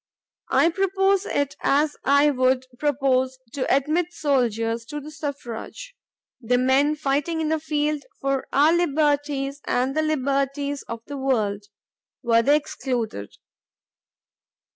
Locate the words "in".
7.39-7.49